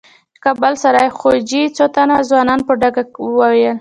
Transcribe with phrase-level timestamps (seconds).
[0.35, 3.69] د کابل د سرای خوجې څو تنو ځوانانو په ډاګه وويل.